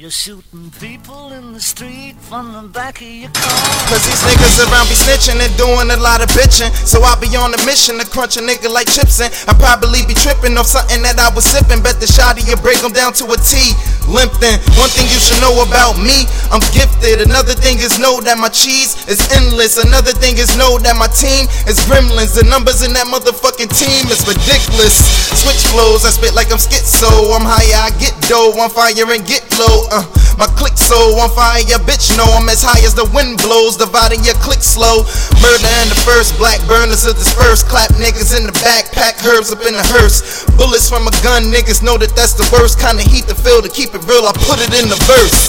You're 0.00 0.08
shooting 0.08 0.72
people 0.80 1.28
in 1.36 1.52
the 1.52 1.60
street 1.60 2.16
from 2.24 2.56
the 2.56 2.64
back 2.72 3.04
of 3.04 3.12
your 3.12 3.28
car. 3.36 3.52
Cause 3.92 4.00
these 4.08 4.24
niggas 4.24 4.56
around 4.64 4.88
be 4.88 4.96
snitching 4.96 5.36
and 5.36 5.52
doing 5.60 5.92
a 5.92 6.00
lot 6.00 6.24
of 6.24 6.32
bitching. 6.32 6.72
So 6.88 7.04
I 7.04 7.20
be 7.20 7.28
on 7.36 7.52
a 7.52 7.60
mission 7.68 8.00
to 8.00 8.08
crunch 8.08 8.40
a 8.40 8.40
nigga 8.40 8.72
like 8.72 8.88
chips 8.88 9.20
in. 9.20 9.28
I 9.44 9.52
probably 9.60 10.00
be 10.08 10.16
tripping 10.16 10.56
off 10.56 10.72
something 10.72 11.04
that 11.04 11.20
I 11.20 11.28
was 11.36 11.44
sipping. 11.44 11.84
Bet 11.84 12.00
the 12.00 12.08
shotty 12.08 12.48
you 12.48 12.56
break 12.64 12.80
them 12.80 12.96
down 12.96 13.12
to 13.20 13.28
a 13.28 13.36
T. 13.44 13.76
Limping. 14.08 14.56
One 14.80 14.88
thing 14.96 15.04
you 15.04 15.20
should 15.20 15.36
know 15.44 15.60
about 15.60 16.00
me, 16.00 16.24
I'm 16.48 16.64
gifted. 16.72 17.20
Another 17.20 17.52
thing 17.52 17.76
is 17.76 18.00
know 18.00 18.24
that 18.24 18.40
my 18.40 18.48
cheese 18.48 18.96
is 19.04 19.20
endless. 19.36 19.76
Another 19.76 20.16
thing 20.16 20.40
is 20.40 20.56
know 20.56 20.80
that 20.80 20.96
my 20.96 21.12
team 21.12 21.44
is 21.68 21.76
gremlins. 21.84 22.40
The 22.40 22.48
numbers 22.48 22.80
in 22.80 22.96
that 22.96 23.04
motherfucking 23.04 23.68
team 23.68 24.08
is 24.08 24.24
ridiculous. 24.24 24.96
Switch 25.44 25.60
flows, 25.68 26.08
I 26.08 26.10
spit 26.16 26.32
like 26.32 26.48
I'm 26.48 26.56
schizo. 26.56 27.36
I'm 27.36 27.44
higher, 27.44 27.84
I 27.84 27.92
get 28.00 28.16
dough. 28.24 28.56
I'm 28.56 28.72
fire 28.72 28.96
and 28.96 29.28
get 29.28 29.49
low. 29.60 29.86
Uh, 29.92 30.29
my 30.40 30.48
click 30.56 30.72
so 30.72 30.96
on 31.20 31.28
fire, 31.36 31.60
Your 31.68 31.78
bitch. 31.84 32.16
Know 32.16 32.24
I'm 32.32 32.48
as 32.48 32.64
high 32.64 32.80
as 32.80 32.96
the 32.96 33.04
wind 33.12 33.44
blows, 33.44 33.76
dividing 33.76 34.24
your 34.24 34.34
click 34.40 34.64
slow. 34.64 35.04
Murder 35.44 35.70
in 35.84 35.92
the 35.92 36.00
first, 36.08 36.32
black 36.40 36.56
burners 36.64 37.04
are 37.04 37.12
dispersed. 37.12 37.68
Clap 37.68 37.92
niggas 38.00 38.32
in 38.32 38.48
the 38.48 38.56
backpack, 38.64 39.20
herbs 39.28 39.52
up 39.52 39.60
in 39.68 39.76
the 39.76 39.84
hearse. 39.92 40.48
Bullets 40.56 40.88
from 40.88 41.04
a 41.04 41.12
gun, 41.20 41.52
niggas 41.52 41.84
know 41.84 42.00
that 42.00 42.16
that's 42.16 42.32
the 42.32 42.48
worst 42.56 42.80
kind 42.80 42.96
of 42.96 43.04
heat 43.04 43.28
to 43.28 43.36
feel. 43.36 43.60
To 43.60 43.68
keep 43.68 43.92
it 43.92 44.00
real, 44.08 44.24
I 44.24 44.32
put 44.48 44.64
it 44.64 44.72
in 44.80 44.88
the 44.88 44.96
verse. 45.04 45.44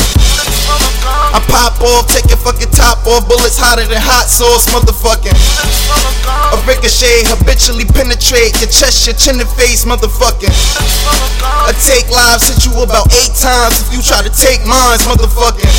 I 1.32 1.40
pop 1.48 1.80
off, 1.80 2.12
take 2.12 2.28
your 2.28 2.40
fucking 2.44 2.72
top 2.76 3.08
off. 3.08 3.28
Bullets 3.32 3.56
hotter 3.56 3.88
than 3.88 4.00
hot 4.00 4.28
sauce, 4.28 4.68
motherfucking. 4.76 5.36
A 6.52 6.58
ricochet 6.68 7.28
habitually 7.32 7.88
penetrate 7.88 8.60
your 8.60 8.72
chest, 8.72 9.08
your 9.08 9.16
chin 9.16 9.40
and 9.40 9.50
face, 9.56 9.88
motherfucking. 9.88 10.52
I 10.52 11.72
take 11.80 12.12
lives, 12.12 12.52
hit 12.52 12.68
you 12.68 12.76
about 12.84 13.08
eight 13.16 13.32
times 13.36 13.80
if 13.80 13.90
you 13.96 14.04
try 14.04 14.20
to 14.20 14.32
take 14.32 14.64
motherfucking. 14.82 15.70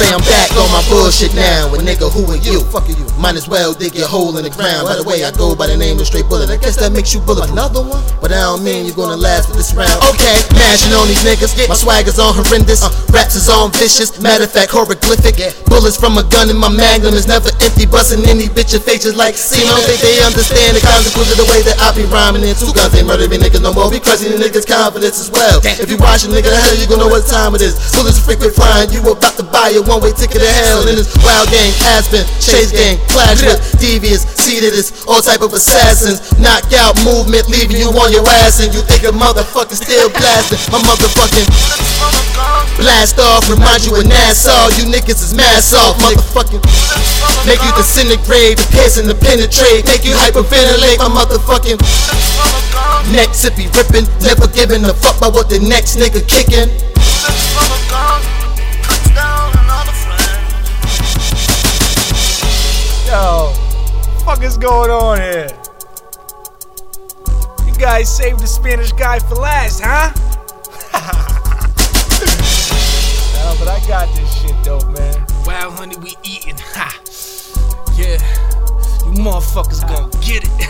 Say 0.00 0.08
I'm 0.12 0.20
back 0.24 0.48
on 0.56 0.70
my 0.72 0.80
bullshit 0.88 1.34
now. 1.34 1.68
A 1.72 1.76
nigga, 1.76 2.08
who 2.08 2.24
are 2.32 2.40
you? 2.40 2.64
Fuck 2.72 2.88
you. 2.88 2.96
Might 3.20 3.36
as 3.36 3.48
well 3.48 3.76
dig 3.76 3.94
your 3.94 4.08
hole 4.08 4.32
in 4.40 4.44
the 4.44 4.50
ground. 4.50 4.88
By 4.88 4.96
the 4.96 5.04
way, 5.04 5.24
I 5.24 5.30
go 5.30 5.52
by 5.54 5.68
the 5.68 5.76
name 5.76 6.00
of 6.00 6.06
Stray 6.08 6.24
Bullet. 6.24 6.48
I 6.48 6.56
guess 6.56 6.76
that 6.80 6.92
makes 6.92 7.12
you 7.12 7.20
bullet. 7.20 7.52
Another 7.52 7.84
one? 7.84 8.00
But 8.16 8.32
I 8.32 8.40
don't 8.48 8.64
mean 8.64 8.88
you're 8.88 8.96
gonna 8.96 9.20
last 9.20 9.52
this 9.52 9.76
round. 9.76 9.92
Okay, 10.08 10.40
mashing 10.56 10.96
on 10.96 11.04
these 11.04 11.20
niggas. 11.20 11.52
My 11.68 11.76
swag 11.76 12.08
is 12.08 12.16
on 12.16 12.32
horrendous. 12.32 12.80
Uh. 12.80 12.88
Raps 13.12 13.36
is 13.36 13.52
on 13.52 13.72
vicious. 13.76 14.16
Matter 14.24 14.48
of 14.48 14.52
fact, 14.52 14.72
horrific. 14.72 15.36
Bullets 15.68 16.00
from 16.00 16.16
a 16.16 16.24
gun 16.24 16.48
in 16.48 16.56
my 16.56 16.72
magnum 16.72 17.12
is 17.12 17.28
never 17.28 17.52
empty. 17.60 17.84
Busting 17.84 18.24
any 18.24 18.48
bitch 18.48 18.72
your 18.72 18.80
faces 18.80 19.12
like 19.12 19.36
see. 19.36 19.60
I 19.60 19.68
don't 19.68 19.84
think 19.84 20.00
they 20.00 20.16
understand 20.24 20.80
the 20.80 20.84
consequence 20.84 21.28
of 21.28 21.36
the 21.36 21.48
way 21.52 21.60
that 21.68 21.69
I 21.90 21.96
be 21.96 22.06
rhyming. 22.06 22.46
In 22.46 22.54
two 22.54 22.70
guns 22.70 22.94
ain't 22.94 23.10
murdering 23.10 23.42
niggas 23.42 23.66
no 23.66 23.74
more. 23.74 23.90
Be 23.90 23.98
crushing 23.98 24.30
niggas' 24.38 24.62
confidence 24.62 25.18
as 25.18 25.26
well. 25.26 25.58
If 25.66 25.90
you 25.90 25.98
watching 25.98 26.30
nigga, 26.30 26.46
the 26.46 26.54
hell 26.54 26.78
you 26.78 26.86
gonna 26.86 27.02
know 27.02 27.10
what 27.10 27.26
time 27.26 27.58
it 27.58 27.62
is. 27.66 27.74
Bullets 27.90 28.22
frequent 28.22 28.54
flying. 28.54 28.94
You 28.94 29.02
about 29.02 29.34
to 29.42 29.44
a 29.68 29.82
one 29.84 30.00
way 30.00 30.08
ticket 30.16 30.40
to 30.40 30.48
hell 30.64 30.88
in 30.88 30.96
this 30.96 31.12
wild 31.20 31.44
gang, 31.52 31.68
Aspen, 31.92 32.24
Chase 32.40 32.72
gang, 32.72 32.96
clash 33.12 33.44
with 33.44 33.60
devious, 33.76 34.24
seeded 34.40 34.72
It's 34.72 35.04
all 35.04 35.20
type 35.20 35.44
of 35.44 35.52
assassins. 35.52 36.24
Knockout 36.40 36.96
movement, 37.04 37.44
leaving 37.52 37.76
you 37.76 37.92
on 37.92 38.08
your 38.08 38.24
ass, 38.40 38.64
and 38.64 38.72
you 38.72 38.80
think 38.80 39.04
a 39.04 39.12
motherfucker 39.12 39.76
still 39.76 40.08
blasting. 40.16 40.56
My 40.72 40.80
motherfucking 40.80 41.44
blast 42.80 43.20
off, 43.20 43.44
remind 43.52 43.84
you 43.84 43.92
of 44.00 44.08
Nassau. 44.08 44.72
You 44.80 44.88
niggas 44.88 45.20
is 45.20 45.36
mass 45.36 45.76
off, 45.76 46.00
motherfucking. 46.00 46.64
Make 47.44 47.60
you 47.60 47.72
disintegrate, 47.76 48.56
the 48.56 48.64
piercing, 48.72 49.04
the 49.04 49.14
penetrate, 49.14 49.84
make 49.84 50.08
you 50.08 50.16
hyperventilate, 50.16 51.04
my 51.04 51.12
motherfucking. 51.12 51.76
Neck 53.12 53.36
sippy 53.36 53.68
ripping, 53.76 54.08
never 54.24 54.48
giving 54.48 54.84
a 54.88 54.94
fuck 54.96 55.20
about 55.20 55.36
what 55.36 55.52
the 55.52 55.60
next 55.60 56.00
nigga 56.00 56.24
kicking. 56.24 56.72
Going 64.60 64.90
on 64.90 65.18
here? 65.18 65.48
You 67.66 67.72
guys 67.78 68.14
saved 68.14 68.40
the 68.40 68.46
Spanish 68.46 68.92
guy 68.92 69.18
for 69.18 69.36
last, 69.36 69.80
huh? 69.82 70.12
nah, 73.36 73.58
but 73.58 73.68
I 73.68 73.80
got 73.88 74.14
this 74.14 74.42
shit 74.42 74.54
though, 74.62 74.80
man. 74.90 75.24
Wow, 75.46 75.70
honey, 75.70 75.96
we 75.96 76.14
eating. 76.22 76.58
Ha. 76.58 77.00
Yeah. 77.96 78.18
You 79.06 79.22
motherfuckers 79.22 79.80
gonna 79.88 80.10
get 80.20 80.44
it. 80.44 80.66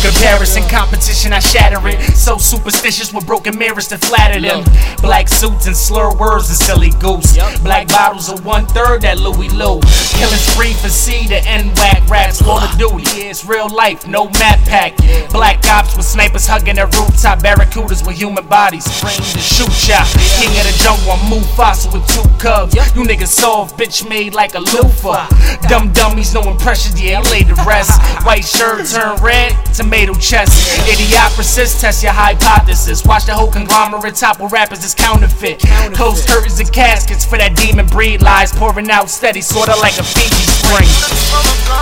Comparison, 0.00 0.62
competition, 0.68 1.32
I 1.32 1.40
shatter 1.40 1.80
it. 1.88 2.00
So 2.16 2.38
superstitious 2.38 3.12
with 3.12 3.26
broken 3.26 3.58
mirrors 3.58 3.88
to 3.88 3.98
flatter 3.98 4.40
them. 4.40 4.64
Black 5.02 5.28
suits 5.28 5.66
and 5.66 5.76
slur 5.76 6.14
words 6.16 6.48
and 6.48 6.56
silly 6.56 6.90
goose. 7.00 7.36
Black 7.60 7.88
bottles 7.88 8.30
of 8.30 8.44
one 8.44 8.66
third 8.66 9.02
that 9.02 9.18
Louis 9.18 9.50
Lou. 9.50 9.80
Killing 10.16 10.40
spree 10.40 10.72
for 10.72 10.88
C 10.88 11.26
to 11.28 11.36
N 11.46 11.68
whack 11.76 12.08
raps. 12.08 12.40
Call 12.40 12.58
of 12.58 12.72
Duty, 12.78 13.04
it's 13.30 13.44
real 13.44 13.68
life, 13.68 14.08
no 14.08 14.24
map 14.42 14.58
pack. 14.66 14.96
Black 15.30 15.64
ops 15.66 15.96
with 15.96 16.04
snipers 16.04 16.46
hugging 16.48 16.74
their 16.74 16.86
rooftop. 16.86 17.38
Barracudas 17.38 18.04
with 18.04 18.18
human 18.18 18.44
bodies. 18.48 18.84
Framed 19.00 19.22
to 19.22 19.38
shoot 19.38 19.70
shot. 19.70 20.04
King 20.36 20.50
of 20.58 20.66
the 20.66 20.74
jungle, 20.82 21.12
I'm 21.14 21.30
Mufasa 21.30 21.92
with 21.94 22.04
two 22.10 22.26
cubs. 22.42 22.74
You 22.74 23.06
niggas 23.06 23.28
soft, 23.28 23.78
bitch 23.78 24.08
made 24.08 24.34
like 24.34 24.54
a 24.54 24.58
loofah. 24.58 25.28
Dumb 25.68 25.92
dummies, 25.92 26.34
no 26.34 26.42
impressions, 26.42 27.00
yeah, 27.00 27.22
you 27.22 27.30
laid 27.30 27.46
the 27.46 27.54
rest. 27.62 28.02
White 28.26 28.44
shirt 28.44 28.84
turn 28.88 29.16
red, 29.22 29.54
tomato 29.74 30.14
chest. 30.14 30.50
Idiocracies, 30.90 31.80
test 31.80 32.02
your 32.02 32.12
hypothesis. 32.12 33.04
Watch 33.04 33.26
the 33.26 33.34
whole 33.34 33.50
conglomerate 33.50 34.16
topple 34.16 34.48
rappers 34.48 34.84
is 34.84 34.94
counterfeit. 34.94 35.60
Close 35.94 36.26
curtains 36.26 36.58
and 36.58 36.72
caskets 36.72 37.24
for 37.24 37.38
that 37.38 37.54
demon 37.56 37.86
breed 37.86 38.22
lies 38.22 38.50
pouring 38.50 38.90
out 38.90 39.08
steady, 39.08 39.40
sorta 39.40 39.76
like 39.76 39.96
a 39.98 40.02
Fiji 40.02 40.50
spring. 40.50 41.79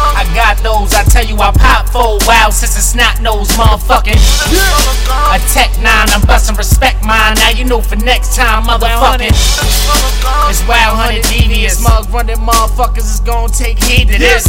now 7.38 7.50
you 7.50 7.64
know 7.64 7.80
for 7.80 7.96
next 7.96 8.34
time, 8.36 8.64
motherfucker. 8.64 9.30
It's 10.50 10.62
wild 10.66 10.96
hunted 10.96 11.24
devious. 11.24 11.80
Mug 11.82 12.08
running 12.10 12.36
motherfuckers 12.36 12.98
is 13.14 13.20
gonna 13.20 13.52
take 13.52 13.82
heed 13.82 14.08
to 14.08 14.18
this. 14.18 14.44